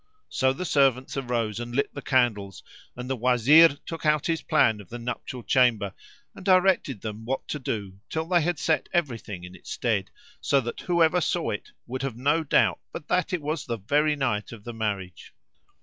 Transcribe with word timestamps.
So 0.29 0.51
the 0.51 0.65
servants 0.65 1.15
arose 1.15 1.59
and 1.59 1.75
lit 1.75 1.93
the 1.93 2.01
candles; 2.01 2.63
and 2.95 3.07
the 3.07 3.15
Wazir 3.15 3.77
took 3.85 4.03
out 4.03 4.25
his 4.25 4.41
plan 4.41 4.81
of 4.81 4.89
the 4.89 4.97
nuptial 4.97 5.43
chamber, 5.43 5.93
and 6.33 6.43
directed 6.43 7.01
them 7.01 7.23
what 7.23 7.47
to 7.49 7.59
do 7.59 7.99
till 8.09 8.25
they 8.25 8.41
had 8.41 8.57
set 8.57 8.89
everything 8.93 9.43
in 9.43 9.53
its 9.53 9.69
stead, 9.69 10.09
so 10.41 10.59
that 10.59 10.79
whoever 10.81 11.21
saw 11.21 11.51
it 11.51 11.71
would 11.85 12.01
have 12.01 12.17
no 12.17 12.43
doubt 12.43 12.79
but 12.91 13.31
it 13.31 13.43
was 13.43 13.67
the 13.67 13.77
very 13.77 14.15
night 14.15 14.51
of 14.51 14.63
the 14.63 14.73
marriage. 14.73 15.35